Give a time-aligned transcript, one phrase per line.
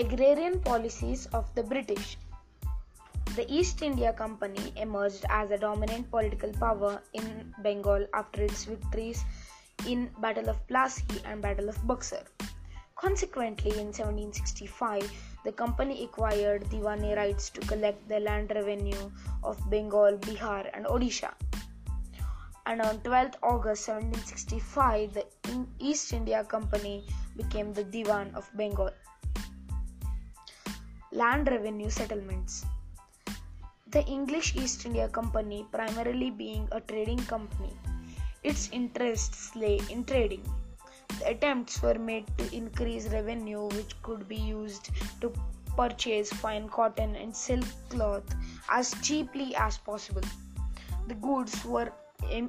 [0.00, 2.18] Agrarian policies of the British.
[3.34, 9.24] The East India Company emerged as a dominant political power in Bengal after its victories
[9.88, 12.22] in Battle of Plassey and Battle of Buxar.
[12.94, 15.10] Consequently, in 1765,
[15.44, 19.10] the company acquired Diwani rights to collect the land revenue
[19.42, 21.32] of Bengal, Bihar, and Odisha.
[22.66, 25.26] And on 12th August 1765, the
[25.80, 27.04] East India Company
[27.36, 28.90] became the Diwan of Bengal.
[31.10, 32.66] Land revenue settlements.
[33.86, 37.72] The English East India Company, primarily being a trading company,
[38.42, 40.44] its interests lay in trading.
[41.18, 44.90] The attempts were made to increase revenue, which could be used
[45.22, 45.32] to
[45.78, 48.34] purchase fine cotton and silk cloth
[48.68, 50.28] as cheaply as possible.
[51.06, 51.90] The goods were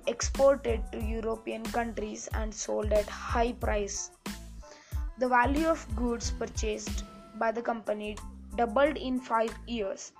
[0.06, 4.12] exported to European countries and sold at high price.
[5.18, 8.18] The value of goods purchased by the company
[8.62, 10.12] doubled in 5 years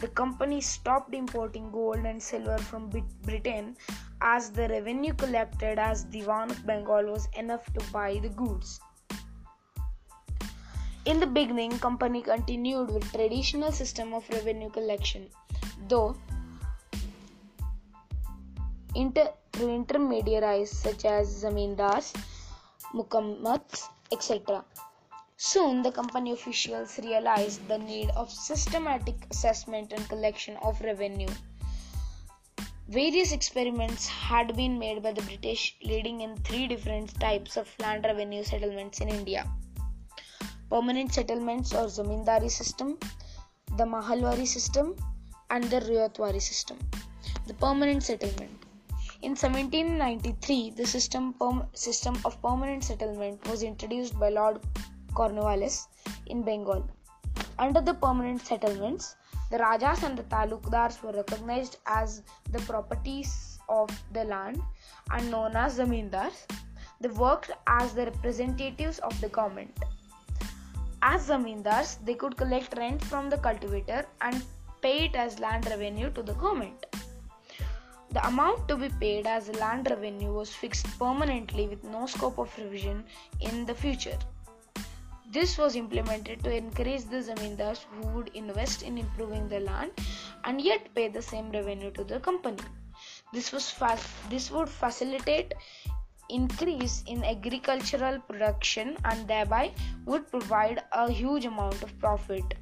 [0.00, 2.88] the company stopped importing gold and silver from
[3.22, 3.76] Britain
[4.20, 8.80] as the revenue collected as Diwan of Bengal was enough to buy the goods.
[11.04, 15.28] In the beginning, company continued with traditional system of revenue collection,
[15.88, 16.16] though
[18.94, 22.14] inter- intermediaries such as zamindars,
[22.94, 24.64] mukammats, etc.
[25.40, 31.28] Soon, the company officials realized the need of systematic assessment and collection of revenue.
[32.88, 38.04] Various experiments had been made by the British, leading in three different types of land
[38.04, 39.46] revenue settlements in India
[40.70, 42.98] permanent settlements or zamindari system,
[43.76, 44.96] the Mahalwari system,
[45.50, 46.78] and the Ryotwari system.
[47.46, 48.64] The permanent settlement.
[49.22, 54.60] In 1793, the system, perm- system of permanent settlement was introduced by Lord
[55.14, 55.88] Cornwallis
[56.26, 56.88] in Bengal.
[57.58, 59.16] Under the permanent settlements,
[59.50, 62.22] the Rajas and the Talukdars were recognized as
[62.52, 64.60] the properties of the land
[65.10, 66.46] and known as Zamindars.
[67.00, 69.76] They worked as the representatives of the government.
[71.02, 74.44] As Zamindars, they could collect rent from the cultivator and
[74.82, 76.86] pay it as land revenue to the government.
[78.10, 82.56] The amount to be paid as land revenue was fixed permanently with no scope of
[82.58, 83.04] revision
[83.40, 84.18] in the future.
[85.30, 89.90] This was implemented to encourage the zamindars who would invest in improving the land
[90.44, 92.62] and yet pay the same revenue to the company.
[93.32, 93.98] This was fa-
[94.30, 95.52] this would facilitate
[96.30, 99.72] increase in agricultural production and thereby
[100.06, 102.54] would provide a huge amount of profit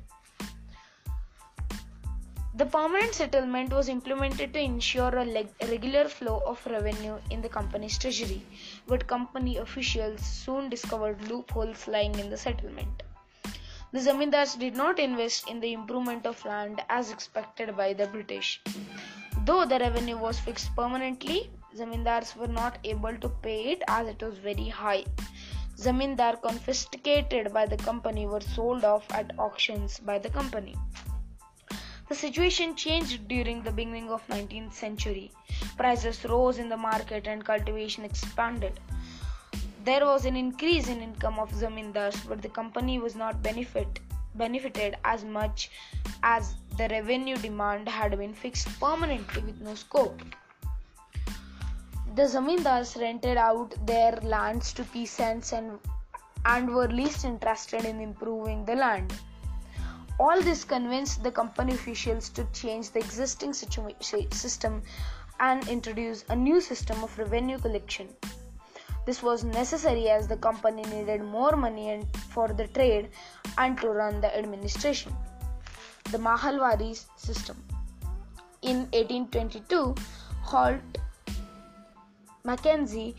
[2.58, 7.48] the permanent settlement was implemented to ensure a leg- regular flow of revenue in the
[7.50, 8.40] company's treasury,
[8.86, 13.02] but company officials soon discovered loopholes lying in the settlement.
[13.92, 18.62] The zamindars did not invest in the improvement of land as expected by the British.
[19.44, 24.22] Though the revenue was fixed permanently, zamindars were not able to pay it as it
[24.22, 25.04] was very high.
[25.76, 30.74] Zamindar confiscated by the company were sold off at auctions by the company.
[32.08, 35.32] The situation changed during the beginning of 19th century.
[35.76, 38.78] Prices rose in the market and cultivation expanded.
[39.84, 43.98] There was an increase in income of zamindars, but the company was not benefit,
[44.36, 45.70] benefited as much
[46.22, 50.22] as the revenue demand had been fixed permanently with no scope.
[52.14, 55.80] The zamindars rented out their lands to peasants and,
[56.44, 59.12] and were least interested in improving the land.
[60.18, 64.82] All this convinced the company officials to change the existing system
[65.40, 68.08] and introduce a new system of revenue collection.
[69.04, 73.10] This was necessary as the company needed more money for the trade
[73.58, 75.14] and to run the administration.
[76.10, 77.62] The Mahalwari system.
[78.62, 79.94] In 1822,
[80.40, 80.98] Holt
[82.42, 83.14] Mackenzie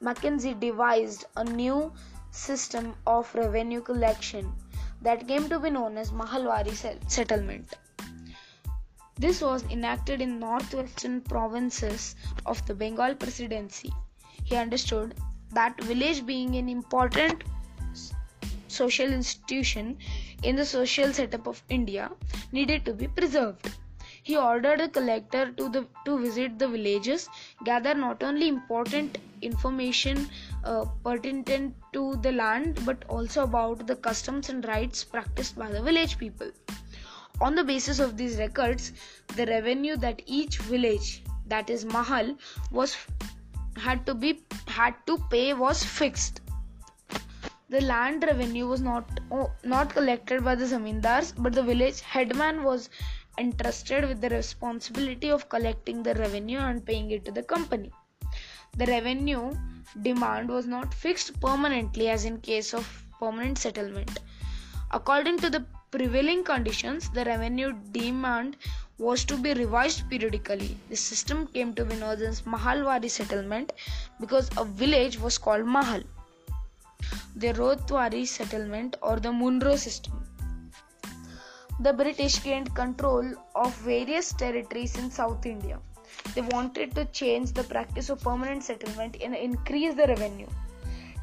[0.00, 1.90] Mackenzie devised a new
[2.32, 4.52] system of revenue collection
[5.04, 6.74] that came to be known as Mahalwari
[7.08, 7.74] settlement.
[9.16, 12.16] This was enacted in northwestern provinces
[12.46, 13.92] of the Bengal Presidency.
[14.42, 15.14] He understood
[15.52, 17.44] that village being an important
[18.66, 19.96] social institution
[20.42, 22.10] in the social setup of India
[22.50, 23.70] needed to be preserved.
[24.22, 27.28] He ordered a collector to, the, to visit the villages,
[27.64, 30.28] gather not only important information
[30.64, 35.82] uh, pertinent to the land but also about the customs and rights practiced by the
[35.82, 36.50] village people.
[37.40, 38.92] On the basis of these records,
[39.36, 42.36] the revenue that each village, that is Mahal,
[42.70, 42.96] was
[43.76, 46.40] had to be had to pay was fixed.
[47.70, 49.20] the land revenue was not
[49.72, 52.88] not collected by the zamindars but the village headman was
[53.44, 57.90] entrusted with the responsibility of collecting the revenue and paying it to the company
[58.82, 59.42] the revenue
[60.02, 62.86] demand was not fixed permanently as in case of
[63.18, 64.20] permanent settlement
[64.92, 68.56] according to the prevailing conditions the revenue demand
[68.98, 70.76] was to be revised periodically.
[70.88, 73.72] The system came to be known as Mahalwari settlement
[74.20, 76.02] because a village was called Mahal.
[77.36, 80.24] The Ryotwari settlement or the Munro system.
[81.80, 85.80] The British gained control of various territories in South India.
[86.34, 90.48] They wanted to change the practice of permanent settlement and increase the revenue.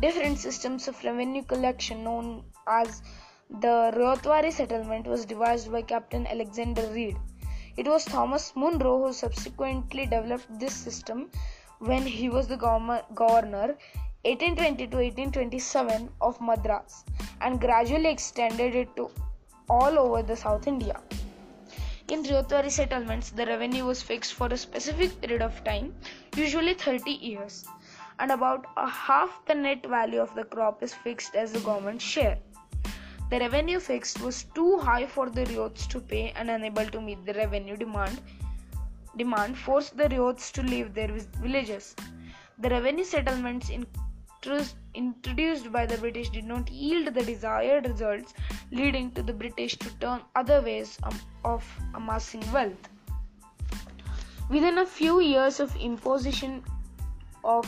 [0.02, 3.02] Different systems of revenue collection, known as
[3.50, 7.18] the Ryotwari settlement, was devised by Captain Alexander Reid.
[7.78, 11.30] It was Thomas Munro who subsequently developed this system
[11.80, 13.76] when he was the governor
[14.24, 17.04] 1820 to 1827 of Madras
[17.42, 19.10] and gradually extended it to
[19.70, 21.02] all over the South India.
[22.12, 25.96] In Ryotwari settlements, the revenue was fixed for a specific period of time,
[26.36, 27.66] usually 30 years,
[28.20, 32.02] and about a half the net value of the crop is fixed as the government
[32.02, 32.38] share.
[33.30, 37.26] The revenue fixed was too high for the ryots to pay and unable to meet
[37.26, 38.22] the revenue demand
[39.16, 41.96] demand forced the ryots to leave their villages.
[42.58, 43.70] The revenue settlements
[44.94, 48.34] introduced by the British did not yield the desired results,
[48.72, 51.64] leading to the British to turn other ways um, of
[51.96, 52.90] amassing wealth.
[54.50, 56.64] Within a few years of imposition
[57.44, 57.66] of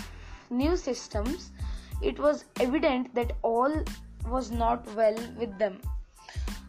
[0.50, 1.52] new systems,
[2.02, 3.84] it was evident that all
[4.28, 5.80] was not well with them.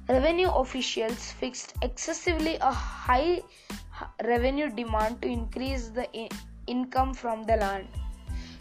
[0.08, 3.42] Revenue officials fixed excessively a high
[4.24, 6.06] revenue demand to increase the
[6.66, 7.88] income from the land.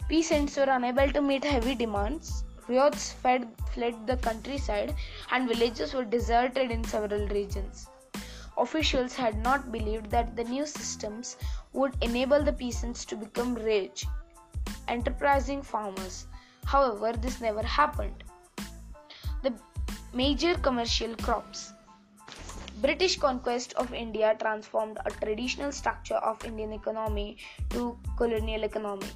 [0.08, 2.44] Peasants were unable to meet heavy demands.
[2.68, 4.94] Ryots fled, fled the countryside
[5.30, 7.88] and villages were deserted in several regions.
[8.56, 11.36] Officials had not believed that the new systems
[11.72, 14.06] would enable the peasants to become rich,
[14.88, 16.26] enterprising farmers.
[16.64, 18.24] However, this never happened
[19.44, 19.52] the
[20.14, 21.72] major commercial crops.
[22.80, 27.36] British conquest of India transformed a traditional structure of Indian economy
[27.70, 29.06] to colonial economy.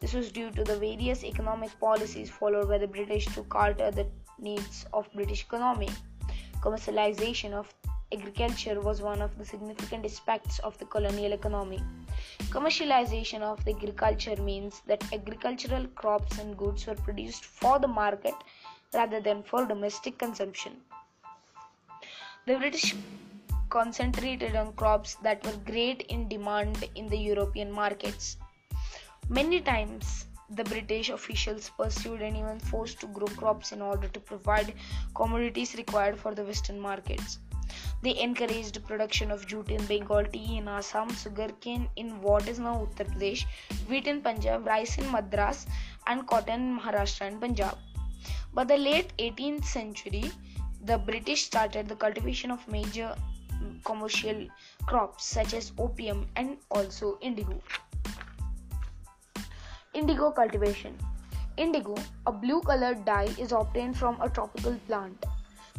[0.00, 4.06] This was due to the various economic policies followed by the British to cater the
[4.38, 5.88] needs of British economy.
[6.60, 7.74] Commercialization of
[8.12, 11.82] agriculture was one of the significant aspects of the colonial economy.
[12.50, 18.34] Commercialization of the agriculture means that agricultural crops and goods were produced for the market
[18.94, 20.76] rather than for domestic consumption.
[22.46, 22.94] The British
[23.68, 28.38] concentrated on crops that were great in demand in the European markets.
[29.30, 34.20] Many times, the British officials pursued and even forced to grow crops in order to
[34.20, 34.72] provide
[35.14, 37.38] commodities required for the Western markets.
[38.02, 42.86] They encouraged production of jute in Bengal, tea in Assam, sugarcane in what is now
[42.86, 43.44] Uttar Pradesh,
[43.86, 45.66] wheat in Punjab, rice in Madras,
[46.06, 47.76] and cotton in Maharashtra and Punjab.
[48.54, 50.32] By the late 18th century,
[50.86, 53.14] the British started the cultivation of major
[53.84, 54.46] commercial
[54.86, 57.60] crops such as opium and also indigo.
[59.98, 60.96] Indigo cultivation.
[61.56, 65.26] Indigo, a blue colored dye, is obtained from a tropical plant.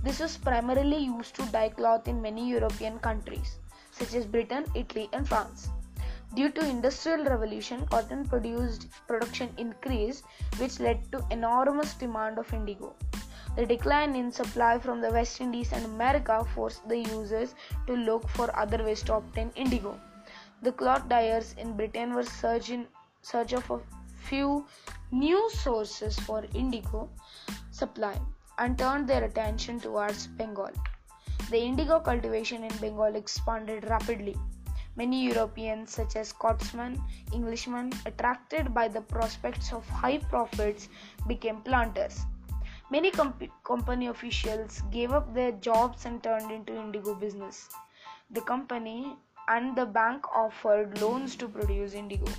[0.04, 3.60] This was primarily used to dye cloth in many European countries
[3.92, 5.70] such as Britain, Italy, and France.
[6.36, 10.26] Due to industrial revolution, cotton produced production increased,
[10.58, 12.94] which led to enormous demand of indigo.
[13.56, 17.56] The decline in supply from the West Indies and America forced the users
[17.88, 19.98] to look for other ways to obtain indigo.
[20.62, 22.86] The cloth dyers in Britain were search in
[23.22, 23.80] search of a
[24.28, 24.66] few
[25.12, 27.10] new sources for indigo
[27.72, 28.16] supply
[28.58, 30.72] and turned their attention towards Bengal.
[31.50, 34.36] The indigo cultivation in Bengal expanded rapidly.
[34.96, 37.02] Many Europeans, such as Scotsmen,
[37.34, 40.90] Englishmen, attracted by the prospects of high profits,
[41.28, 42.26] became planters.
[42.92, 47.70] Many comp- company officials gave up their jobs and turned into indigo business.
[48.32, 49.16] The company
[49.48, 52.32] and the bank offered loans to produce indigo.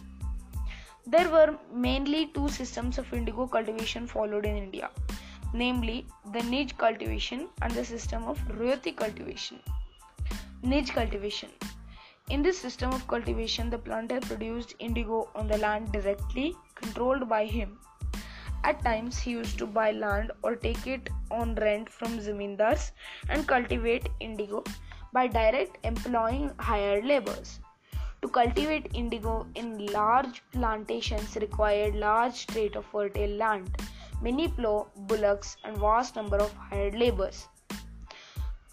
[1.12, 4.90] There were mainly two systems of indigo cultivation followed in India,
[5.52, 9.60] namely the Nij cultivation and the system of Ryoti cultivation.
[10.62, 11.50] Nij cultivation
[12.30, 17.44] in this system of cultivation, the planter produced indigo on the land directly, controlled by
[17.44, 17.80] him.
[18.62, 22.92] At times, he used to buy land or take it on rent from zamindars
[23.28, 24.62] and cultivate indigo
[25.12, 27.58] by direct employing hired laborers.
[28.22, 33.76] To cultivate indigo in large plantations required large tract of fertile land.
[34.22, 37.48] many plough, bullocks, and vast number of hired laborers.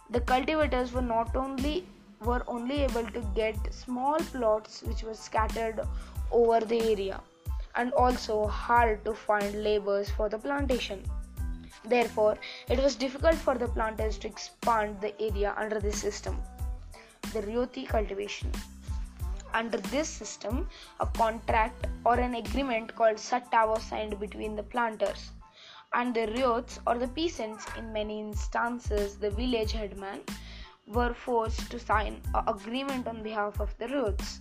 [0.10, 1.88] The cultivators were not only
[2.22, 5.82] were only able to get small plots which were scattered
[6.32, 7.22] over the area
[7.76, 11.04] and also hard to find laborers for the plantation.
[11.86, 12.38] Therefore,
[12.70, 16.42] it was difficult for the planters to expand the area under this system.
[17.34, 18.52] The Ryoti cultivation.
[19.54, 20.68] Under this system,
[21.00, 25.32] a contract or an agreement called satta was signed between the planters
[25.94, 27.66] and the ryots or the peasants.
[27.78, 30.22] In many instances, the village headman
[30.88, 34.40] were forced to sign an agreement on behalf of the ryots.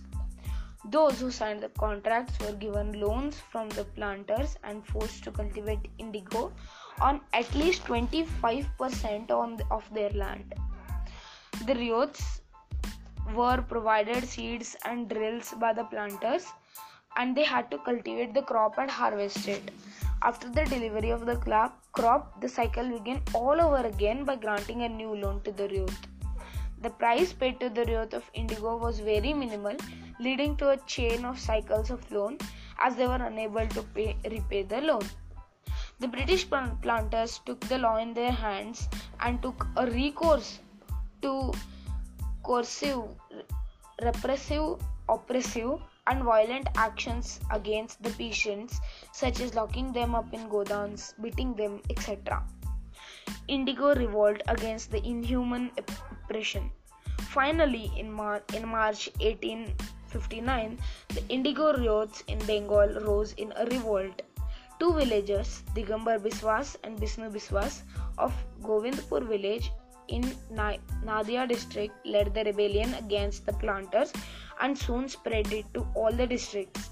[0.89, 5.89] Those who signed the contracts were given loans from the planters and forced to cultivate
[5.97, 6.53] indigo
[7.01, 10.53] on at least 25% on the, of their land.
[11.65, 12.41] The ryots
[13.35, 16.47] were provided seeds and drills by the planters
[17.17, 19.71] and they had to cultivate the crop and harvest it.
[20.21, 24.89] After the delivery of the crop, the cycle began all over again by granting a
[24.89, 25.93] new loan to the ryot.
[26.81, 29.75] The price paid to the ryot of indigo was very minimal,
[30.19, 32.37] leading to a chain of cycles of loan
[32.79, 35.01] as they were unable to pay, repay the loan.
[35.99, 38.87] The British planters took the law in their hands
[39.19, 40.59] and took a recourse
[41.23, 41.51] to
[42.47, 43.03] coercive,
[44.01, 48.79] repressive, oppressive, and violent actions against the patients,
[49.11, 52.41] such as locking them up in godowns, beating them, etc.
[53.49, 56.71] Indigo revolt against the inhuman oppression.
[57.35, 64.21] Finally, in, Mar- in March 1859, the Indigo ryots in Bengal rose in a revolt.
[64.79, 67.81] Two villagers, Digambar Biswas and Bishnu Biswas
[68.17, 69.71] of Govindpur village
[70.07, 70.35] in
[71.03, 74.13] Nadia district, led the rebellion against the planters
[74.61, 76.89] and soon spread it to all the districts.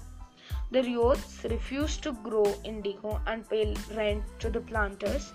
[0.70, 5.32] The ryots refused to grow indigo and pay rent to the planters.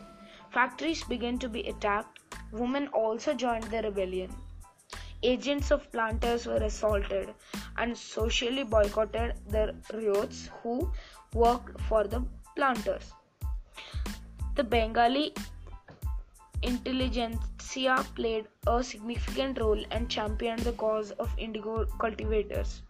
[0.50, 2.20] Factories began to be attacked.
[2.52, 4.30] Women also joined the rebellion.
[5.24, 7.34] Agents of planters were assaulted
[7.78, 10.92] and socially boycotted the ryots who
[11.34, 13.14] worked for the planters.
[14.56, 15.34] The Bengali
[16.64, 22.82] intelligentsia played a significant role and championed the cause of indigo cultivators.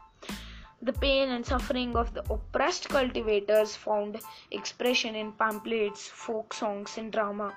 [0.82, 7.12] The pain and suffering of the oppressed cultivators found expression in pamphlets, folk songs, and
[7.12, 7.54] drama.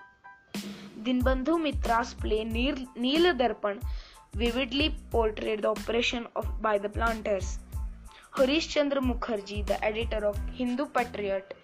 [1.02, 3.82] Dinbandhu Mitra's play Neela Darpan
[4.34, 7.58] vividly portrayed the oppression of, by the planters.
[8.36, 11.54] Harish Chandra Mukherjee, the editor of Hindu Patriot,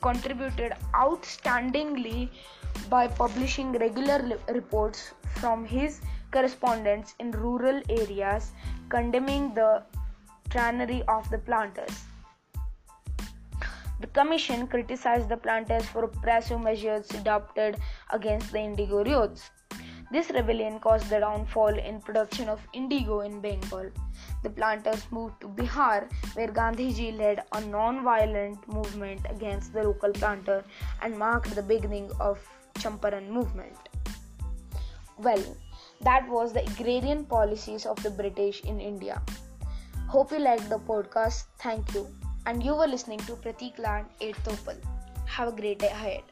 [0.00, 2.28] contributed outstandingly
[2.88, 6.00] by publishing regular reports from his
[6.32, 8.52] correspondents in rural areas
[8.88, 9.82] condemning the
[10.48, 12.04] tyranny of the planters.
[14.00, 17.76] The commission criticized the planters for oppressive measures adopted
[18.10, 19.50] against the indigo ryots.
[20.10, 23.90] This rebellion caused the downfall in production of indigo in Bengal.
[24.42, 30.64] The planters moved to Bihar, where Gandhiji led a non-violent movement against the local planter
[31.02, 32.40] and marked the beginning of
[32.74, 33.76] Champaran movement.
[35.16, 35.44] Well,
[36.00, 39.22] that was the agrarian policies of the British in India.
[40.08, 41.44] Hope you liked the podcast.
[41.60, 42.08] Thank you.
[42.46, 44.76] And you were listening to Pratik Land 8 Topal.
[45.26, 46.22] Have a great day ahead.